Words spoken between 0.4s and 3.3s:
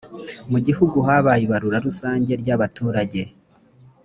mugihugu habaye ibarura rusange ry ‘abaturage.